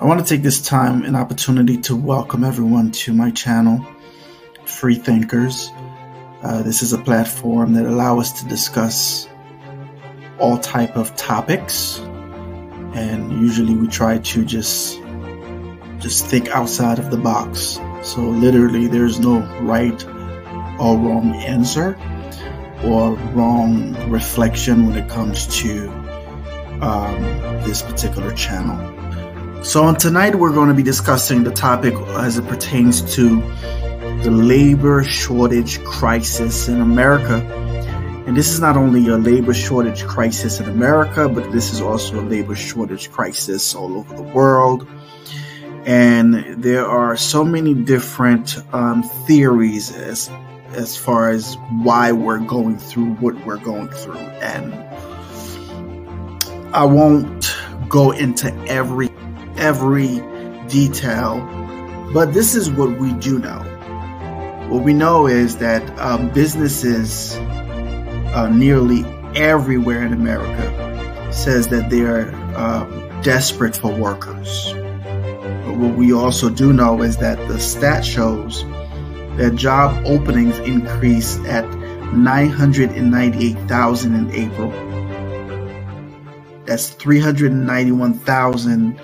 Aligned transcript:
I 0.00 0.06
want 0.06 0.18
to 0.18 0.26
take 0.26 0.42
this 0.42 0.60
time 0.60 1.04
and 1.04 1.14
opportunity 1.14 1.76
to 1.82 1.94
welcome 1.94 2.42
everyone 2.42 2.90
to 2.90 3.12
my 3.12 3.30
channel, 3.30 3.86
Free 4.64 4.96
Thinkers. 4.96 5.70
Uh, 6.42 6.64
this 6.64 6.82
is 6.82 6.92
a 6.92 6.98
platform 6.98 7.74
that 7.74 7.86
allows 7.86 8.32
us 8.32 8.42
to 8.42 8.48
discuss 8.48 9.28
all 10.40 10.58
type 10.58 10.96
of 10.96 11.14
topics, 11.14 12.00
and 12.00 13.40
usually 13.40 13.76
we 13.76 13.86
try 13.86 14.18
to 14.18 14.44
just 14.44 15.00
just 16.00 16.26
think 16.26 16.48
outside 16.48 16.98
of 16.98 17.12
the 17.12 17.16
box. 17.16 17.78
So 18.02 18.20
literally, 18.20 18.88
there's 18.88 19.20
no 19.20 19.38
right 19.62 20.04
or 20.80 20.98
wrong 20.98 21.36
answer 21.36 21.96
or 22.82 23.12
wrong 23.32 24.10
reflection 24.10 24.88
when 24.88 24.96
it 24.96 25.08
comes 25.08 25.46
to 25.62 25.88
um, 26.82 27.22
this 27.62 27.80
particular 27.80 28.32
channel. 28.32 29.03
So, 29.64 29.84
on 29.84 29.96
tonight, 29.96 30.34
we're 30.34 30.52
going 30.52 30.68
to 30.68 30.74
be 30.74 30.82
discussing 30.82 31.42
the 31.42 31.50
topic 31.50 31.94
as 31.94 32.36
it 32.36 32.46
pertains 32.46 33.00
to 33.14 33.40
the 34.22 34.30
labor 34.30 35.02
shortage 35.02 35.82
crisis 35.84 36.68
in 36.68 36.82
America. 36.82 37.36
And 38.26 38.36
this 38.36 38.50
is 38.50 38.60
not 38.60 38.76
only 38.76 39.08
a 39.08 39.16
labor 39.16 39.54
shortage 39.54 40.04
crisis 40.04 40.60
in 40.60 40.68
America, 40.68 41.30
but 41.30 41.50
this 41.50 41.72
is 41.72 41.80
also 41.80 42.20
a 42.20 42.26
labor 42.26 42.54
shortage 42.54 43.10
crisis 43.10 43.74
all 43.74 43.96
over 43.96 44.14
the 44.14 44.22
world. 44.22 44.86
And 45.86 46.62
there 46.62 46.86
are 46.86 47.16
so 47.16 47.42
many 47.42 47.72
different 47.72 48.58
um, 48.74 49.02
theories 49.02 49.96
as 49.96 50.30
as 50.74 50.94
far 50.96 51.30
as 51.30 51.56
why 51.82 52.12
we're 52.12 52.38
going 52.38 52.76
through 52.76 53.14
what 53.14 53.34
we're 53.46 53.56
going 53.56 53.88
through. 53.88 54.18
And 54.18 54.74
I 56.74 56.84
won't 56.84 57.56
go 57.88 58.10
into 58.10 58.52
every 58.66 59.08
every 59.64 60.20
detail, 60.68 61.40
but 62.12 62.34
this 62.34 62.54
is 62.54 62.70
what 62.70 62.98
we 62.98 63.14
do 63.14 63.38
know. 63.38 63.60
What 64.68 64.84
we 64.84 64.92
know 64.92 65.26
is 65.26 65.56
that 65.56 65.82
um, 65.98 66.28
businesses 66.28 67.34
uh, 68.34 68.50
nearly 68.52 69.06
everywhere 69.34 70.04
in 70.04 70.12
America 70.12 71.32
says 71.32 71.68
that 71.68 71.88
they 71.88 72.02
are 72.02 72.30
uh, 72.54 72.84
desperate 73.22 73.74
for 73.74 73.90
workers. 73.90 74.74
But 74.74 75.78
what 75.78 75.94
we 75.94 76.12
also 76.12 76.50
do 76.50 76.74
know 76.74 77.00
is 77.00 77.16
that 77.18 77.38
the 77.48 77.58
stat 77.58 78.04
shows 78.04 78.66
that 79.38 79.54
job 79.56 80.04
openings 80.04 80.58
increased 80.58 81.40
at 81.46 81.64
998,000 82.12 84.14
in 84.14 84.30
April. 84.30 84.70
That's 86.66 86.90
391,000 86.90 89.00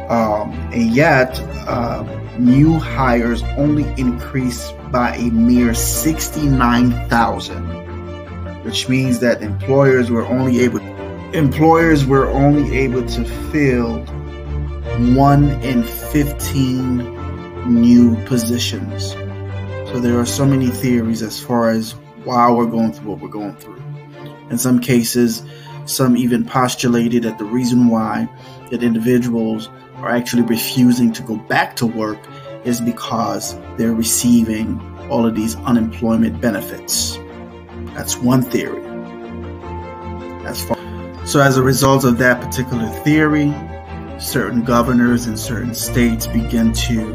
Um, 0.10 0.54
and 0.74 0.92
yet, 0.92 1.40
uh, 1.68 2.04
new 2.40 2.80
hires 2.80 3.44
only 3.58 3.86
increased 4.00 4.74
by 4.92 5.16
a 5.16 5.30
mere 5.30 5.76
69,000, 5.76 8.64
which 8.64 8.90
means 8.90 9.20
that 9.20 9.44
employers 9.44 10.10
were 10.10 10.26
only 10.26 10.62
able 10.62 10.80
employers 11.36 12.06
were 12.06 12.30
only 12.30 12.78
able 12.78 13.06
to 13.06 13.26
fill 13.52 14.00
one 15.16 15.50
in 15.62 15.84
15 15.84 17.74
new 17.84 18.16
positions. 18.26 19.12
So 19.92 20.00
there 20.00 20.18
are 20.18 20.26
so 20.26 20.46
many 20.46 20.68
theories 20.68 21.22
as 21.22 21.40
far 21.40 21.70
as 21.70 21.92
why 22.24 22.50
we're 22.52 22.66
going 22.66 22.94
through 22.94 23.12
what 23.12 23.20
we're 23.20 23.28
going 23.28 23.56
through. 23.58 23.82
In 24.50 24.58
some 24.58 24.80
cases, 24.80 25.44
some 25.86 26.16
even 26.16 26.46
postulated 26.46 27.24
that 27.24 27.38
the 27.38 27.46
reason 27.46 27.88
why 27.88 28.30
that 28.72 28.82
individuals 28.82 29.70
are 29.98 30.10
actually 30.10 30.44
refusing 30.44 31.12
to 31.14 31.22
go 31.22 31.36
back 31.36 31.76
to 31.78 31.86
work 31.86 32.20
is 32.64 32.80
because 32.80 33.58
they're 33.78 33.94
receiving 33.94 34.80
all 35.10 35.26
of 35.26 35.36
these 35.36 35.56
unemployment 35.58 36.40
benefits. 36.40 37.20
That's 37.94 38.18
one 38.18 38.42
theory. 38.42 38.82
That's 40.44 40.64
far 40.64 40.75
so, 41.26 41.42
as 41.42 41.58
a 41.58 41.64
result 41.64 42.04
of 42.04 42.18
that 42.20 42.42
particular 42.42 42.88
theory, 43.04 43.54
certain 44.20 44.64
governors 44.64 45.28
in 45.28 45.38
certain 45.38 45.74
states 45.74 46.28
begin 46.28 46.72
to 46.74 47.14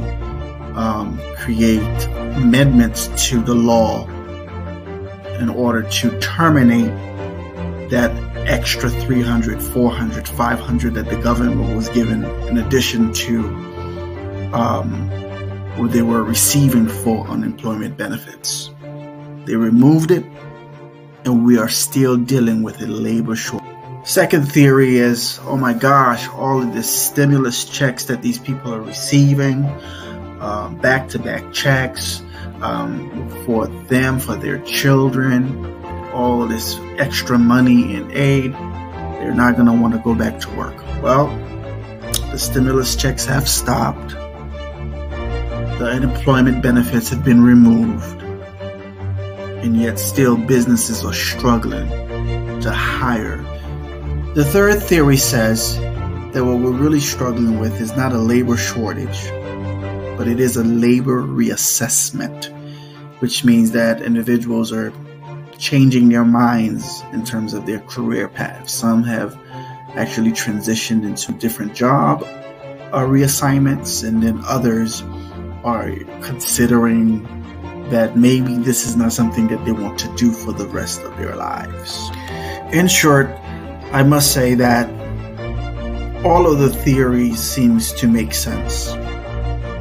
um, 0.77 1.21
create 1.37 2.05
amendments 2.37 3.09
to 3.29 3.41
the 3.41 3.55
law 3.55 4.07
in 5.39 5.49
order 5.49 5.83
to 5.83 6.19
terminate 6.21 6.91
that 7.91 8.11
extra 8.49 8.91
300, 8.91 9.63
400, 9.63 10.29
500 10.29 10.95
that 10.95 11.09
the 11.09 11.17
government 11.23 11.77
was 11.77 11.89
given 11.91 12.25
in 12.49 12.59
addition 12.59 13.13
to 13.13 13.39
um, 14.53 15.09
what 15.77 15.93
they 15.93 16.03
were 16.03 16.23
receiving 16.23 16.87
for 16.87 17.27
unemployment 17.29 17.97
benefits. 17.97 18.71
They 19.45 19.57
removed 19.57 20.11
it, 20.11 20.25
and 21.25 21.45
we 21.45 21.59
are 21.59 21.69
still 21.69 22.17
dealing 22.17 22.63
with 22.63 22.81
a 22.81 22.87
labor 22.87 23.37
shortage. 23.37 23.60
Second 24.11 24.51
theory 24.51 24.97
is, 24.97 25.39
oh 25.45 25.57
my 25.57 25.73
gosh, 25.73 26.29
all 26.31 26.61
of 26.61 26.75
this 26.75 26.91
stimulus 26.91 27.65
checks 27.65 28.07
that 28.07 28.23
these 28.23 28.41
people 28.41 28.75
are 28.75 28.81
receiving, 28.81 29.63
back 30.83 31.07
to 31.11 31.21
back 31.21 31.53
checks 31.53 32.21
um, 32.61 33.31
for 33.47 33.69
them, 33.69 34.19
for 34.19 34.35
their 34.35 34.59
children, 34.65 35.65
all 36.13 36.45
this 36.49 36.77
extra 36.99 37.39
money 37.39 37.95
and 37.95 38.11
aid, 38.11 38.53
they're 38.53 39.33
not 39.33 39.55
going 39.55 39.67
to 39.67 39.73
want 39.81 39.95
to 39.95 40.01
go 40.01 40.17
back 40.17 40.41
to 40.41 40.51
work. 40.57 40.77
Well, 41.01 41.29
the 42.33 42.37
stimulus 42.37 42.97
checks 42.97 43.27
have 43.27 43.49
stopped, 43.49 44.11
the 44.11 45.89
unemployment 45.89 46.65
benefits 46.65 47.11
have 47.11 47.25
been 47.25 47.45
removed, 47.45 48.21
and 49.63 49.81
yet 49.81 50.01
still 50.01 50.37
businesses 50.37 51.05
are 51.05 51.15
struggling 51.15 51.89
to 52.61 52.73
hire 52.73 53.47
the 54.35 54.45
third 54.45 54.81
theory 54.81 55.17
says 55.17 55.77
that 55.77 56.45
what 56.45 56.59
we're 56.59 56.71
really 56.71 57.01
struggling 57.01 57.59
with 57.59 57.81
is 57.81 57.97
not 57.97 58.13
a 58.13 58.19
labor 58.19 58.57
shortage, 58.57 59.29
but 60.17 60.29
it 60.29 60.39
is 60.39 60.57
a 60.57 60.63
labor 60.63 61.21
reassessment, 61.23 62.45
which 63.21 63.45
means 63.45 63.73
that 63.73 64.01
individuals 64.01 64.73
are 64.73 64.93
changing 65.59 66.09
their 66.09 66.25
minds 66.25 67.03
in 67.13 67.25
terms 67.25 67.55
of 67.55 67.67
their 67.67 67.81
career 67.81 68.29
path. 68.29 68.69
Some 68.69 69.03
have 69.03 69.37
actually 69.97 70.31
transitioned 70.31 71.05
into 71.05 71.33
different 71.33 71.75
job 71.75 72.23
uh, 72.23 73.05
reassignments, 73.05 74.07
and 74.07 74.23
then 74.23 74.41
others 74.47 75.03
are 75.65 75.91
considering 76.23 77.25
that 77.91 78.17
maybe 78.17 78.55
this 78.59 78.87
is 78.87 78.95
not 78.97 79.13
something 79.13 79.49
that 79.49 79.65
they 79.65 79.73
want 79.73 79.99
to 79.99 80.15
do 80.17 80.31
for 80.31 80.53
the 80.53 80.67
rest 80.69 81.03
of 81.03 81.17
their 81.17 81.35
lives. 81.35 82.11
In 82.73 82.87
short, 82.87 83.29
I 83.93 84.05
must 84.05 84.33
say 84.33 84.55
that 84.55 84.89
all 86.25 86.47
of 86.47 86.59
the 86.59 86.69
theories 86.69 87.41
seems 87.41 87.93
to 87.95 88.07
make 88.07 88.33
sense. 88.33 88.93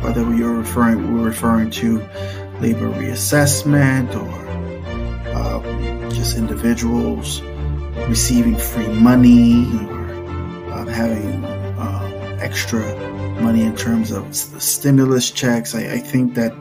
Whether 0.03 0.21
are 0.21 0.51
referring 0.51 1.13
we're 1.13 1.25
referring 1.25 1.69
to 1.71 1.99
labor 2.59 2.89
reassessment 2.89 4.15
or 4.15 5.29
uh, 5.29 6.09
just 6.09 6.37
individuals 6.37 7.41
receiving 8.07 8.55
free 8.55 8.87
money 8.87 9.65
or 9.87 10.71
uh, 10.71 10.85
having 10.85 11.43
uh, 11.45 12.37
extra 12.41 12.81
money 13.41 13.61
in 13.63 13.75
terms 13.75 14.11
of 14.11 14.25
the 14.53 14.59
stimulus 14.59 15.29
checks. 15.29 15.75
I, 15.75 15.81
I 15.81 15.99
think 15.99 16.35
that 16.35 16.53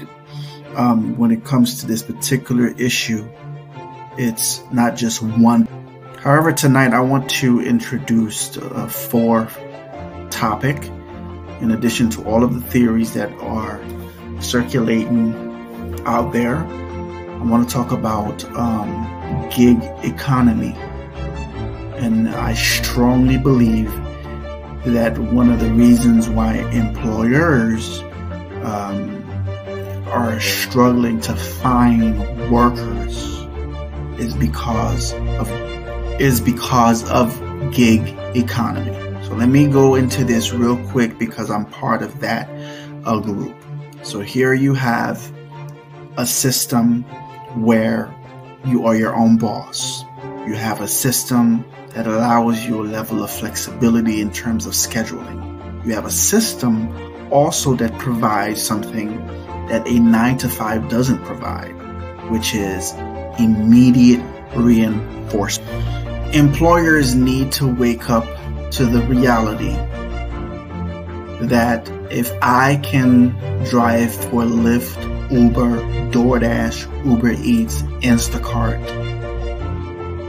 um, 0.75 1.17
when 1.17 1.31
it 1.31 1.45
comes 1.45 1.81
to 1.81 1.87
this 1.87 2.03
particular 2.03 2.69
issue, 2.79 3.27
it's 4.19 4.63
not 4.73 4.97
just 4.97 5.23
one 5.23 5.68
However, 6.29 6.53
tonight 6.53 6.93
I 6.93 7.01
want 7.01 7.31
to 7.41 7.63
introduce 7.63 8.55
a 8.59 8.87
fourth 8.87 9.59
topic 10.29 10.77
in 11.63 11.71
addition 11.71 12.11
to 12.11 12.25
all 12.25 12.45
of 12.45 12.53
the 12.53 12.61
theories 12.61 13.15
that 13.15 13.33
are 13.41 13.81
circulating 14.39 15.33
out 16.05 16.35
there. 16.35 16.59
I 16.59 17.43
want 17.45 17.67
to 17.67 17.75
talk 17.75 17.93
about 17.93 18.45
um, 18.55 19.49
gig 19.57 19.79
economy. 20.05 20.75
And 21.97 22.29
I 22.29 22.53
strongly 22.53 23.39
believe 23.39 23.91
that 24.85 25.17
one 25.17 25.49
of 25.51 25.61
the 25.61 25.71
reasons 25.71 26.29
why 26.29 26.57
employers 26.57 28.01
um, 28.65 29.25
are 30.09 30.39
struggling 30.41 31.23
to 31.23 31.35
find 31.35 32.51
workers 32.51 33.47
is 34.21 34.35
because 34.35 35.15
of 35.15 35.78
is 36.19 36.41
because 36.41 37.09
of 37.11 37.39
gig 37.73 38.03
economy. 38.37 38.93
So 39.25 39.35
let 39.35 39.49
me 39.49 39.69
go 39.69 39.95
into 39.95 40.25
this 40.25 40.53
real 40.53 40.77
quick 40.89 41.19
because 41.19 41.51
I'm 41.51 41.67
part 41.67 42.03
of 42.03 42.21
that 42.21 42.49
uh, 43.05 43.21
group. 43.21 43.57
So 44.03 44.21
here 44.21 44.55
you 44.55 44.75
have 44.75 45.33
a 46.17 46.27
system 46.27 47.03
where 47.63 48.15
you 48.65 48.87
are 48.87 48.97
your 48.97 49.15
own 49.15 49.39
boss. 49.39 50.05
You 50.47 50.55
have 50.55 50.81
a 50.81 50.89
system 50.89 51.65
that 51.91 52.07
allows 52.07 52.65
you 52.65 52.81
a 52.81 52.87
level 52.87 53.23
of 53.23 53.31
flexibility 53.31 54.21
in 54.21 54.33
terms 54.33 54.67
of 54.67 54.73
scheduling. 54.73 55.85
You 55.85 55.95
have 55.95 56.07
a 56.07 56.11
system 56.11 56.93
also 57.31 57.75
that 57.75 57.97
provides 57.99 58.63
something 58.63 59.17
that 59.69 59.87
a 59.87 59.99
nine 59.99 60.39
to 60.39 60.49
five 60.49 60.89
doesn't 60.89 61.23
provide, 61.25 61.73
which 62.31 62.55
is 62.55 62.93
immediate 63.39 64.23
reinforcement. 64.57 65.98
Employers 66.35 67.15
need 67.15 67.53
to 67.53 67.67
wake 67.67 68.11
up 68.11 68.27
to 68.73 68.85
the 68.85 69.01
reality 69.03 69.73
that 71.47 71.89
if 72.11 72.31
I 72.43 72.77
can 72.77 73.31
drive 73.65 74.15
for 74.15 74.43
Lyft, 74.43 75.31
Uber, 75.31 75.79
DoorDash, 76.11 77.07
Uber 77.07 77.31
Eats, 77.31 77.81
Instacart, 78.03 78.79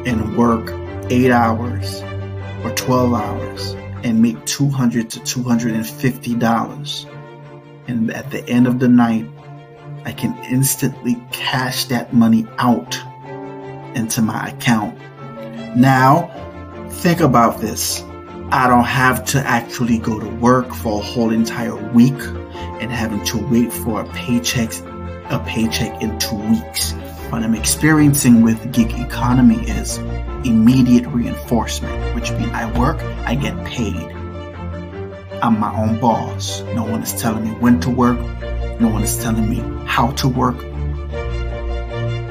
and 0.08 0.38
work 0.38 0.72
eight 1.12 1.32
hours 1.32 2.02
or 2.64 2.72
12 2.76 3.14
hours 3.14 3.74
and 4.04 4.22
make 4.22 4.46
200 4.46 5.10
to 5.10 5.20
250 5.20 6.36
dollars 6.36 7.06
and 7.88 8.12
at 8.12 8.32
the 8.32 8.48
end 8.48 8.68
of 8.68 8.80
the 8.80 8.88
night 8.88 9.26
i 10.06 10.12
can 10.12 10.38
instantly 10.46 11.18
cash 11.32 11.86
that 11.86 12.14
money 12.14 12.48
out 12.58 12.98
into 13.96 14.22
my 14.22 14.50
account 14.50 14.98
now 15.76 16.28
think 16.90 17.20
about 17.20 17.60
this 17.60 18.04
i 18.52 18.68
don't 18.68 18.86
have 18.86 19.24
to 19.26 19.40
actually 19.40 19.98
go 19.98 20.20
to 20.20 20.28
work 20.36 20.74
for 20.74 21.00
a 21.00 21.04
whole 21.04 21.32
entire 21.32 21.76
week 21.92 22.20
and 22.82 22.92
having 22.92 23.24
to 23.24 23.38
wait 23.50 23.72
for 23.72 24.02
a 24.02 24.10
paycheck 24.14 24.72
a 25.32 25.44
paycheck 25.48 26.02
in 26.02 26.18
two 26.20 26.36
weeks 26.36 26.94
what 27.32 27.44
i'm 27.44 27.56
experiencing 27.56 28.42
with 28.42 28.72
gig 28.74 28.92
economy 29.00 29.58
is 29.70 30.00
immediate 30.46 31.06
reinforcement, 31.08 32.16
which 32.16 32.32
means 32.32 32.52
I 32.54 32.72
work, 32.78 33.02
I 33.26 33.36
get 33.36 33.64
paid. 33.66 33.96
I'm 35.42 35.60
my 35.60 35.74
own 35.76 36.00
boss. 36.00 36.62
No 36.76 36.84
one 36.84 37.02
is 37.02 37.14
telling 37.14 37.44
me 37.44 37.52
when 37.52 37.80
to 37.82 37.90
work. 37.90 38.20
No 38.80 38.90
one 38.90 39.04
is 39.04 39.18
telling 39.22 39.50
me 39.50 39.60
how 39.86 40.12
to 40.12 40.28
work. 40.28 40.58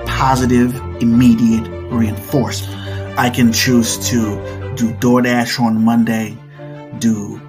Positive, 0.06 0.74
immediate 1.00 1.66
reinforcement. 1.90 2.87
I 3.18 3.30
can 3.30 3.52
choose 3.52 4.10
to 4.10 4.74
do 4.76 4.92
DoorDash 4.94 5.58
on 5.60 5.84
Monday, 5.84 6.38
do 6.98 7.40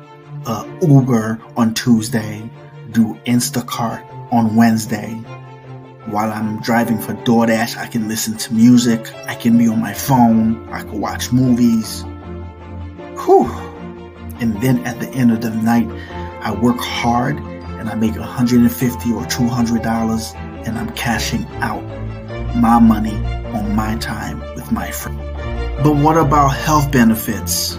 uh, 0.46 0.68
Uber 0.82 1.40
on 1.56 1.76
Tuesday, 1.76 2.50
do 2.92 3.14
Instacart 3.26 4.34
on 4.34 4.56
Wednesday, 4.56 5.14
while 6.10 6.32
I'm 6.32 6.60
driving 6.62 6.98
for 6.98 7.14
DoorDash, 7.14 7.78
I 7.78 7.86
can 7.86 8.08
listen 8.08 8.36
to 8.38 8.54
music. 8.54 9.14
I 9.28 9.36
can 9.36 9.60
be 9.60 9.68
on 9.68 9.80
my 9.80 9.94
phone. 9.94 10.68
I 10.70 10.82
can 10.82 11.00
watch 11.00 11.32
movies. 11.32 12.02
Whew. 13.26 13.46
And 14.42 14.60
then 14.62 14.86
at 14.88 15.00
the 15.00 15.08
end 15.10 15.32
of 15.32 15.42
the 15.42 15.52
night, 15.52 15.88
I 16.42 16.52
work 16.52 16.80
hard 16.80 17.38
and 17.38 17.90
I 17.90 17.94
make 17.94 18.16
150 18.16 19.14
or 19.14 19.22
$200 19.24 20.36
and 20.66 20.80
I'm 20.80 20.90
cashing 20.96 21.46
out 21.62 21.84
my 22.56 22.80
money 22.80 23.16
on 23.54 23.76
my 23.76 23.96
time 23.98 24.40
with 24.56 24.72
my 24.72 24.90
friend. 24.90 25.19
But 25.82 25.96
what 25.96 26.18
about 26.18 26.50
health 26.50 26.92
benefits? 26.92 27.78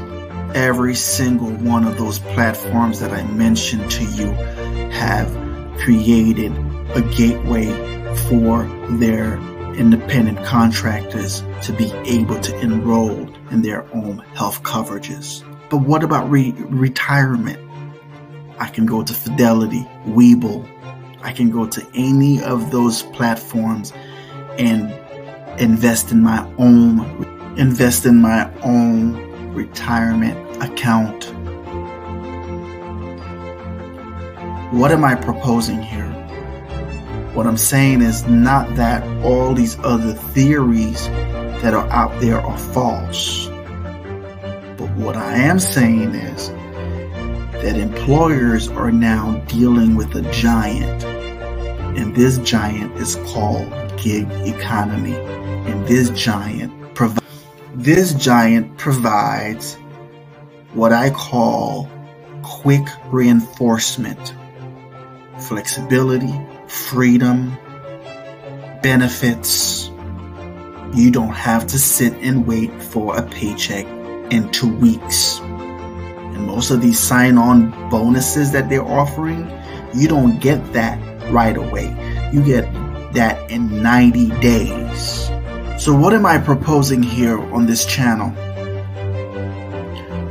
Every 0.55 0.95
single 0.95 1.51
one 1.51 1.85
of 1.85 1.99
those 1.99 2.19
platforms 2.19 3.01
that 3.01 3.13
I 3.13 3.23
mentioned 3.25 3.91
to 3.91 4.05
you 4.05 4.33
have 4.91 5.29
created 5.81 6.51
a 6.97 7.03
gateway 7.15 7.67
for 8.29 8.65
their 8.93 9.37
independent 9.75 10.43
contractors 10.47 11.43
to 11.65 11.75
be 11.75 11.93
able 12.07 12.41
to 12.41 12.59
enroll 12.61 13.29
in 13.51 13.61
their 13.61 13.85
own 13.95 14.19
health 14.35 14.63
coverages. 14.63 15.45
But 15.69 15.79
what 15.79 16.03
about 16.03 16.31
re- 16.31 16.55
retirement? 16.57 17.59
I 18.59 18.69
can 18.69 18.87
go 18.87 19.03
to 19.03 19.13
Fidelity, 19.13 19.87
Webull. 20.07 20.67
I 21.23 21.33
can 21.33 21.51
go 21.51 21.67
to 21.67 21.87
any 21.95 22.43
of 22.43 22.71
those 22.71 23.03
platforms 23.03 23.93
and 24.59 24.91
invest 25.61 26.13
in 26.13 26.23
my 26.23 26.51
own 26.57 27.30
invest 27.61 28.07
in 28.07 28.17
my 28.17 28.51
own 28.63 29.53
retirement 29.53 30.35
account. 30.63 31.27
What 34.73 34.91
am 34.93 35.05
I 35.05 35.15
proposing 35.15 35.83
here? 35.83 36.09
What 37.35 37.47
I'm 37.47 37.59
saying 37.59 38.01
is 38.01 38.27
not 38.27 38.77
that 38.77 39.05
all 39.23 39.53
these 39.53 39.79
other 39.81 40.15
theories 40.15 41.07
that 41.61 41.75
are 41.75 41.87
out 41.91 42.19
there 42.23 42.41
are 42.41 42.57
false. 42.57 43.47
But 44.79 44.91
what 44.97 45.19
I 45.19 45.35
am 45.35 45.61
saying 45.61 46.15
is 46.15 46.49
that 46.49 47.77
employers 47.77 48.69
are 48.69 48.91
now 48.91 49.37
dealing 49.49 49.97
with 49.97 50.17
a 50.17 50.23
giant. 50.33 51.05
And 51.05 52.17
this 52.17 52.39
giant 52.39 52.97
is 52.97 53.17
called 53.17 53.69
gig 53.99 54.31
economy. 54.47 55.15
And 55.15 55.87
this 55.87 56.09
giant 56.11 56.80
this 57.83 58.13
giant 58.13 58.77
provides 58.77 59.77
what 60.75 60.93
I 60.93 61.09
call 61.09 61.89
quick 62.43 62.87
reinforcement, 63.07 64.35
flexibility, 65.39 66.35
freedom, 66.69 67.57
benefits. 68.83 69.89
You 70.95 71.11
don't 71.11 71.33
have 71.33 71.67
to 71.69 71.79
sit 71.79 72.13
and 72.15 72.47
wait 72.47 72.83
for 72.83 73.17
a 73.17 73.23
paycheck 73.23 73.87
in 74.31 74.51
two 74.53 74.77
weeks. 74.77 75.39
And 75.41 76.47
most 76.47 76.71
of 76.71 76.83
these 76.83 76.99
sign 76.99 77.39
on 77.39 77.71
bonuses 77.89 78.53
that 78.53 78.69
they're 78.69 78.85
offering, 78.85 79.51
you 79.95 80.07
don't 80.07 80.39
get 80.39 80.75
that 80.75 80.99
right 81.33 81.57
away. 81.57 81.87
You 82.31 82.45
get 82.45 82.71
that 83.15 83.51
in 83.51 83.83
90 83.83 84.29
days. 84.41 84.80
So, 85.81 85.95
what 85.95 86.13
am 86.13 86.27
I 86.27 86.37
proposing 86.37 87.03
here 87.03 87.41
on 87.55 87.65
this 87.65 87.87
channel? 87.87 88.29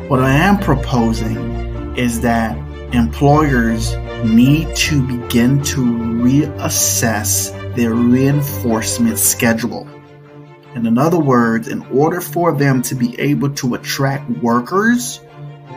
What 0.07 0.19
I 0.19 0.31
am 0.31 0.59
proposing 0.59 1.97
is 1.97 2.21
that 2.21 2.55
employers 2.93 3.95
need 4.23 4.75
to 4.75 5.01
begin 5.01 5.63
to 5.63 5.81
reassess 5.81 7.49
their 7.75 7.95
reinforcement 7.95 9.17
schedule. 9.17 9.87
And 10.75 10.85
in 10.85 10.99
other 10.99 11.19
words, 11.19 11.67
in 11.67 11.81
order 11.87 12.21
for 12.21 12.55
them 12.55 12.83
to 12.83 12.93
be 12.93 13.19
able 13.19 13.49
to 13.55 13.73
attract 13.73 14.29
workers 14.29 15.19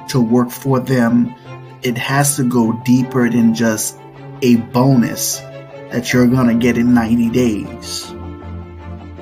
to 0.08 0.20
work 0.20 0.50
for 0.50 0.80
them, 0.80 1.35
it 1.82 1.96
has 1.96 2.37
to 2.37 2.46
go 2.46 2.78
deeper 2.85 3.30
than 3.30 3.54
just 3.54 3.99
a 4.42 4.56
bonus 4.56 5.38
that 5.38 6.12
you're 6.12 6.26
going 6.26 6.49
to 6.49 6.62
get 6.62 6.76
in 6.76 6.92
90 6.92 7.30
days. 7.30 8.14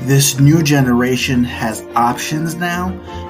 This 0.03 0.41
new 0.41 0.63
generation 0.63 1.45
has 1.45 1.83
options 1.95 2.55
now, 2.55 2.89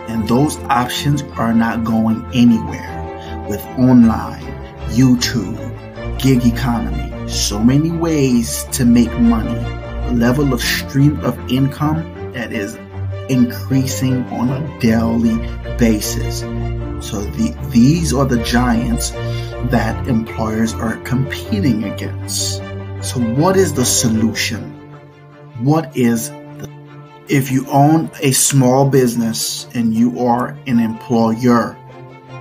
and 0.08 0.26
those 0.28 0.56
options 0.68 1.22
are 1.36 1.52
not 1.52 1.82
going 1.82 2.24
anywhere 2.32 3.46
with 3.48 3.60
online, 3.76 4.46
YouTube, 4.90 5.58
gig 6.20 6.46
economy, 6.46 7.28
so 7.28 7.58
many 7.58 7.90
ways 7.90 8.64
to 8.72 8.84
make 8.84 9.12
money, 9.18 9.58
a 10.08 10.12
level 10.12 10.52
of 10.52 10.62
stream 10.62 11.18
of 11.24 11.36
income 11.50 12.32
that 12.34 12.52
is 12.52 12.76
increasing 13.28 14.24
on 14.26 14.50
a 14.50 14.80
daily 14.80 15.36
basis. 15.76 16.40
So 17.04 17.20
the, 17.20 17.56
these 17.70 18.14
are 18.14 18.26
the 18.26 18.42
giants 18.44 19.10
that 19.10 20.06
employers 20.06 20.72
are 20.74 20.96
competing 20.98 21.82
against. 21.82 22.58
So 23.02 23.18
what 23.20 23.56
is 23.56 23.74
the 23.74 23.84
solution? 23.84 24.76
What 25.58 25.96
is 25.96 26.30
if 27.30 27.52
you 27.52 27.64
own 27.68 28.10
a 28.20 28.32
small 28.32 28.90
business 28.90 29.68
and 29.72 29.94
you 29.94 30.26
are 30.26 30.49
an 30.66 30.80
employer 30.80 31.78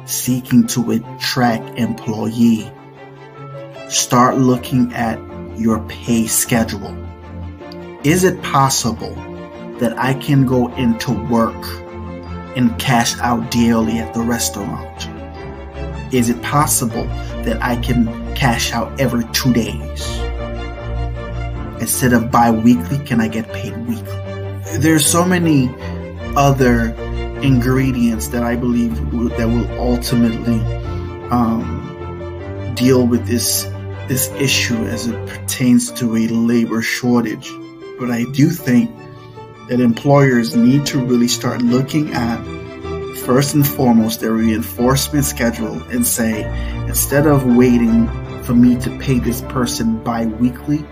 seeking 0.05 0.65
to 0.65 0.91
attract 0.91 1.77
employee 1.77 2.69
start 3.87 4.37
looking 4.37 4.91
at 4.93 5.19
your 5.59 5.79
pay 5.87 6.25
schedule. 6.25 6.95
Is 8.03 8.23
it 8.23 8.41
possible 8.41 9.13
that 9.79 9.93
I 9.97 10.15
can 10.15 10.47
go 10.47 10.73
into 10.73 11.11
work 11.27 11.65
and 12.57 12.77
cash 12.79 13.15
out 13.19 13.51
daily 13.51 13.99
at 13.99 14.15
the 14.15 14.21
restaurant? 14.21 15.07
Is 16.11 16.29
it 16.29 16.41
possible 16.41 17.05
that 17.43 17.61
I 17.61 17.75
can 17.75 18.07
cash 18.35 18.73
out 18.73 18.99
every 18.99 19.25
two 19.33 19.53
days? 19.53 20.19
Instead 21.79 22.13
of 22.13 22.31
bi 22.31 22.49
weekly, 22.49 22.97
can 23.05 23.21
I 23.21 23.27
get 23.27 23.51
paid 23.53 23.77
weekly? 23.87 24.18
There's 24.79 25.05
so 25.05 25.25
many 25.25 25.69
other 26.37 26.93
ingredients 27.41 28.29
that 28.29 28.43
I 28.43 28.55
believe 28.55 28.95
that 29.37 29.45
will 29.45 29.69
ultimately 29.77 30.61
um, 31.31 32.73
deal 32.75 33.05
with 33.05 33.27
this 33.27 33.63
this 34.07 34.29
issue 34.39 34.85
as 34.85 35.07
it 35.07 35.27
pertains 35.27 35.91
to 35.91 36.15
a 36.15 36.27
labor 36.29 36.81
shortage. 36.81 37.51
But 37.99 38.09
I 38.09 38.23
do 38.31 38.49
think 38.49 38.89
that 39.67 39.81
employers 39.81 40.55
need 40.55 40.85
to 40.87 41.05
really 41.05 41.27
start 41.27 41.61
looking 41.61 42.13
at 42.13 42.41
first 43.25 43.55
and 43.55 43.67
foremost 43.67 44.21
their 44.21 44.31
reinforcement 44.31 45.25
schedule 45.25 45.83
and 45.91 46.07
say 46.07 46.43
instead 46.87 47.27
of 47.27 47.45
waiting 47.45 48.07
for 48.43 48.53
me 48.53 48.79
to 48.79 48.97
pay 48.99 49.19
this 49.19 49.41
person 49.41 50.01
bi-weekly, 50.03 50.85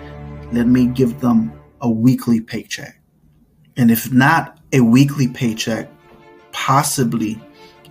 let 0.51 0.67
me 0.67 0.87
give 0.87 1.21
them 1.21 1.53
a 1.79 1.89
weekly 1.89 2.41
paycheck. 2.41 2.96
And 3.77 3.91
if 3.91 4.11
not 4.11 4.57
a 4.73 4.81
weekly 4.81 5.27
paycheck, 5.27 5.89
possibly 6.51 7.39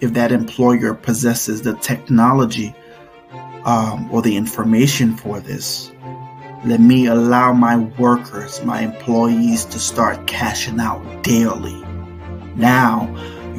if 0.01 0.13
that 0.15 0.33
employer 0.33 0.93
possesses 0.93 1.63
the 1.63 1.75
technology 1.77 2.75
um, 3.65 4.13
or 4.13 4.21
the 4.21 4.37
information 4.37 5.17
for 5.17 5.41
this, 5.41 5.91
let 6.65 6.81
me 6.81 7.07
allow 7.07 7.53
my 7.53 7.77
workers, 7.77 8.63
my 8.65 8.81
employees 8.81 9.65
to 9.67 9.79
start 9.79 10.27
cashing 10.27 10.81
out 10.81 11.23
daily. 11.23 11.81
Now 12.57 13.15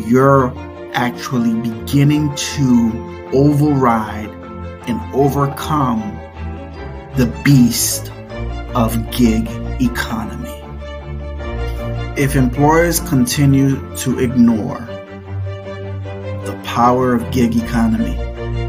you're 0.06 0.54
actually 0.94 1.54
beginning 1.62 2.36
to 2.36 3.30
override 3.34 4.30
and 4.90 5.00
overcome 5.14 6.02
the 7.16 7.28
beast 7.44 8.12
of 8.76 9.12
gig 9.12 9.48
economy. 9.82 10.37
If 12.18 12.36
employers 12.36 13.00
continue 13.00 13.96
to 13.98 14.18
ignore 14.18 14.80
the 16.46 16.60
power 16.66 17.14
of 17.14 17.30
gig 17.30 17.56
economy, 17.56 18.16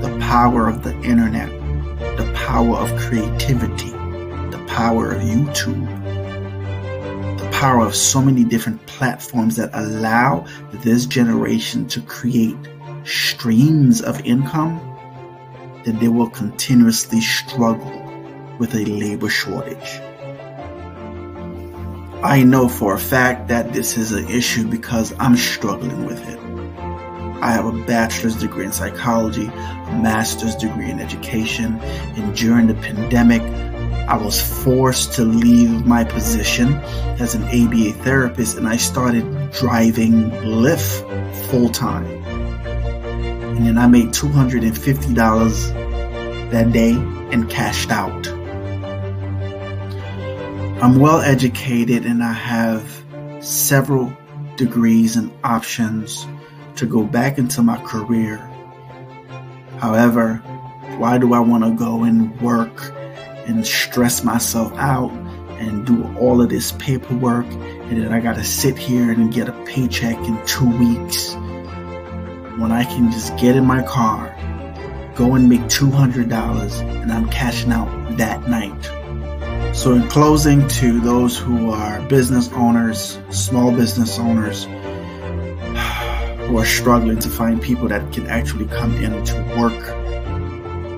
the 0.03 0.19
power 0.21 0.69
of 0.69 0.83
the 0.83 0.95
internet, 1.01 1.49
the 2.19 2.31
power 2.35 2.77
of 2.77 2.95
creativity, 3.01 3.89
the 3.89 4.63
power 4.69 5.13
of 5.13 5.23
YouTube, 5.23 5.89
the 7.39 7.49
power 7.51 7.87
of 7.87 7.97
so 7.97 8.21
many 8.21 8.45
different 8.45 8.85
platforms 8.87 9.57
that 9.57 9.71
allow 9.73 10.45
this 10.71 11.07
generation 11.07 11.89
to 11.89 12.03
create 12.03 12.59
streams 13.05 14.03
of 14.03 14.21
income, 14.27 14.79
then 15.87 15.99
they 16.01 16.09
will 16.09 16.29
continuously 16.29 17.23
struggle 17.23 18.05
with 18.59 18.75
a 18.75 18.85
labor 18.85 19.31
shortage. 19.31 20.03
I 22.23 22.43
know 22.43 22.69
for 22.69 22.95
a 22.95 22.99
fact 22.99 23.47
that 23.47 23.73
this 23.73 23.97
is 23.97 24.11
an 24.11 24.29
issue 24.29 24.67
because 24.67 25.15
I'm 25.21 25.37
struggling 25.37 26.05
with 26.05 26.19
it. 26.29 26.37
I 27.41 27.53
have 27.53 27.67
a 27.67 27.85
bachelor's 27.85 28.35
degree 28.35 28.65
in 28.65 28.73
psychology, 28.73 29.47
a 29.47 30.01
master's 30.03 30.57
degree 30.57 30.91
in 30.91 30.99
education, 30.99 31.79
and 31.79 32.37
during 32.37 32.67
the 32.67 32.75
pandemic, 32.75 33.41
I 34.09 34.17
was 34.17 34.41
forced 34.65 35.13
to 35.13 35.25
leave 35.25 35.87
my 35.87 36.03
position 36.03 36.75
as 37.21 37.37
an 37.37 37.45
ABA 37.45 37.93
therapist 38.03 38.57
and 38.57 38.67
I 38.67 38.79
started 38.79 39.53
driving 39.53 40.31
Lyft 40.31 41.05
full 41.51 41.69
time. 41.69 42.07
And 42.07 43.65
then 43.65 43.79
I 43.79 43.87
made 43.87 44.09
$250 44.09 46.51
that 46.51 46.73
day 46.73 46.95
and 47.31 47.49
cashed 47.49 47.93
out. 47.93 48.38
I'm 50.81 51.01
well 51.01 51.21
educated 51.21 52.07
and 52.07 52.23
I 52.23 52.33
have 52.33 53.05
several 53.41 54.17
degrees 54.55 55.17
and 55.17 55.33
options 55.43 56.25
to 56.77 56.87
go 56.87 57.03
back 57.03 57.37
into 57.37 57.63
my 57.63 57.79
career. 57.79 58.37
However, 59.79 60.37
why 60.99 61.19
do 61.19 61.35
I 61.35 61.41
want 61.41 61.65
to 61.65 61.75
go 61.75 62.05
and 62.05 62.41
work 62.41 62.93
and 63.49 63.67
stress 63.67 64.23
myself 64.23 64.73
out 64.75 65.11
and 65.59 65.85
do 65.85 66.17
all 66.17 66.41
of 66.41 66.49
this 66.49 66.71
paperwork 66.71 67.47
and 67.47 68.01
then 68.01 68.13
I 68.13 68.21
got 68.21 68.37
to 68.37 68.45
sit 68.45 68.79
here 68.79 69.11
and 69.11 69.35
get 69.35 69.49
a 69.49 69.65
paycheck 69.65 70.17
in 70.29 70.47
two 70.47 70.71
weeks 70.79 71.35
when 72.55 72.71
I 72.71 72.85
can 72.85 73.11
just 73.11 73.37
get 73.37 73.57
in 73.57 73.67
my 73.67 73.83
car, 73.83 74.33
go 75.17 75.35
and 75.35 75.49
make 75.49 75.63
$200 75.63 77.03
and 77.03 77.11
I'm 77.11 77.29
cashing 77.31 77.73
out 77.73 78.17
that 78.17 78.49
night. 78.49 78.98
So, 79.79 79.95
in 79.95 80.09
closing, 80.09 80.67
to 80.83 80.99
those 80.99 81.39
who 81.39 81.71
are 81.71 82.01
business 82.09 82.51
owners, 82.53 83.17
small 83.31 83.71
business 83.71 84.19
owners, 84.19 84.65
who 84.65 86.59
are 86.59 86.67
struggling 86.67 87.21
to 87.21 87.29
find 87.29 87.63
people 87.63 87.87
that 87.87 88.13
can 88.13 88.27
actually 88.27 88.67
come 88.67 88.97
in 88.97 89.25
to 89.25 89.35
work, 89.57 89.89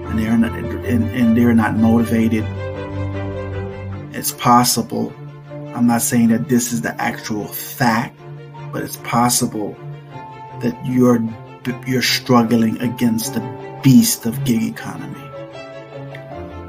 and 0.09 0.19
they're 0.19 0.39
not 0.39 0.53
and, 0.59 1.11
and 1.11 1.37
they're 1.37 1.53
not 1.53 1.77
motivated, 1.77 2.43
it's 4.15 4.33
possible. 4.33 5.13
I'm 5.75 5.87
not 5.87 6.01
saying 6.01 6.29
that 6.29 6.49
this 6.49 6.73
is 6.73 6.81
the 6.81 6.99
actual 6.99 7.49
fact, 7.49 8.19
but 8.73 8.83
it's 8.83 8.97
possible 8.97 9.77
that 10.63 10.75
you're 10.87 11.21
you're 11.87 12.01
struggling 12.01 12.81
against 12.81 13.35
the 13.35 13.81
beast 13.83 14.25
of 14.25 14.43
gig 14.47 14.63
economy. 14.63 15.30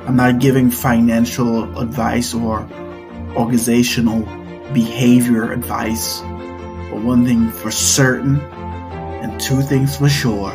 I'm 0.08 0.16
not 0.16 0.40
giving 0.40 0.72
financial 0.72 1.78
advice 1.78 2.34
or 2.34 2.68
organizational 3.36 4.22
behavior 4.74 5.52
advice. 5.52 6.22
But 6.22 7.02
one 7.04 7.26
thing 7.26 7.52
for 7.52 7.72
certain, 7.72 8.40
and 8.40 9.40
two 9.40 9.62
things 9.62 9.98
for 9.98 10.10
sure, 10.10 10.52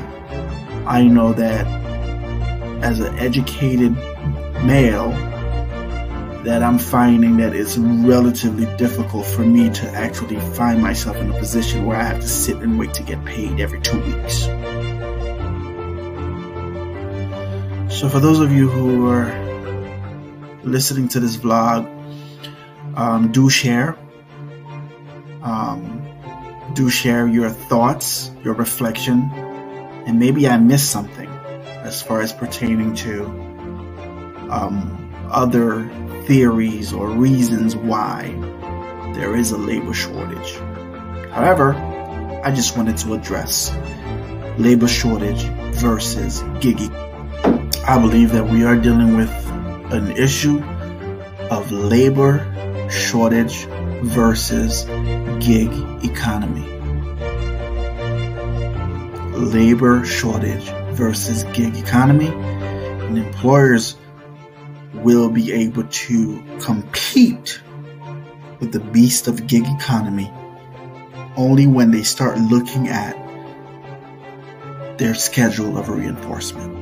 I 0.86 1.04
know 1.04 1.32
that 1.34 1.66
as 2.82 3.00
an 3.00 3.16
educated 3.18 3.92
male, 4.64 5.10
that 6.44 6.62
I'm 6.62 6.78
finding 6.78 7.36
that 7.38 7.54
it's 7.54 7.76
relatively 7.76 8.66
difficult 8.76 9.26
for 9.26 9.42
me 9.42 9.68
to 9.70 9.90
actually 9.90 10.38
find 10.54 10.80
myself 10.80 11.16
in 11.16 11.30
a 11.30 11.38
position 11.38 11.86
where 11.86 11.96
I 11.96 12.04
have 12.04 12.20
to 12.20 12.28
sit 12.28 12.58
and 12.58 12.78
wait 12.78 12.94
to 12.94 13.02
get 13.02 13.24
paid 13.24 13.60
every 13.60 13.80
two 13.80 14.00
weeks. 14.00 14.46
So, 17.96 18.10
for 18.10 18.20
those 18.20 18.40
of 18.40 18.52
you 18.52 18.68
who 18.68 19.08
are 19.08 19.32
listening 20.64 21.08
to 21.08 21.18
this 21.18 21.38
vlog, 21.38 21.88
um, 22.94 23.32
do 23.32 23.48
share. 23.48 23.96
Um, 25.42 26.06
do 26.74 26.90
share 26.90 27.26
your 27.26 27.48
thoughts, 27.48 28.30
your 28.44 28.52
reflection, 28.52 29.30
and 30.04 30.18
maybe 30.18 30.46
I 30.46 30.58
missed 30.58 30.90
something 30.90 31.26
as 31.84 32.02
far 32.02 32.20
as 32.20 32.34
pertaining 32.34 32.94
to 32.96 33.24
um, 34.50 35.10
other 35.30 35.88
theories 36.26 36.92
or 36.92 37.08
reasons 37.08 37.74
why 37.76 38.28
there 39.14 39.34
is 39.34 39.52
a 39.52 39.56
labor 39.56 39.94
shortage. 39.94 40.56
However, 41.30 41.72
I 42.44 42.52
just 42.54 42.76
wanted 42.76 42.98
to 42.98 43.14
address 43.14 43.74
labor 44.58 44.86
shortage 44.86 45.44
versus 45.80 46.42
giggy 46.60 46.92
I 47.88 47.98
believe 48.00 48.32
that 48.32 48.44
we 48.44 48.64
are 48.64 48.74
dealing 48.74 49.16
with 49.16 49.30
an 49.92 50.10
issue 50.16 50.60
of 51.52 51.70
labor 51.70 52.44
shortage 52.90 53.64
versus 54.02 54.86
gig 55.38 55.70
economy. 56.04 56.66
Labor 59.38 60.04
shortage 60.04 60.64
versus 60.96 61.44
gig 61.52 61.76
economy. 61.76 62.26
And 62.26 63.18
employers 63.18 63.94
will 64.94 65.30
be 65.30 65.52
able 65.52 65.84
to 65.84 66.42
compete 66.60 67.60
with 68.58 68.72
the 68.72 68.80
beast 68.80 69.28
of 69.28 69.46
gig 69.46 69.64
economy 69.78 70.28
only 71.36 71.68
when 71.68 71.92
they 71.92 72.02
start 72.02 72.36
looking 72.36 72.88
at 72.88 73.14
their 74.98 75.14
schedule 75.14 75.78
of 75.78 75.88
reinforcement. 75.88 76.75